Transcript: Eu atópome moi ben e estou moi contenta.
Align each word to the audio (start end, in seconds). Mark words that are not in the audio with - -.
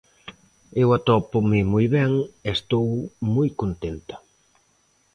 Eu 0.81 0.89
atópome 0.97 1.59
moi 1.73 1.85
ben 1.95 2.11
e 2.23 2.25
estou 2.57 2.87
moi 3.35 3.49
contenta. 3.61 4.15